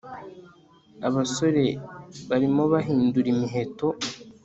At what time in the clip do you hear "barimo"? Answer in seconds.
2.29-2.63